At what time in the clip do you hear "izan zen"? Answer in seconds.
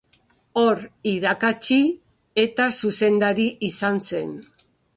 3.69-4.33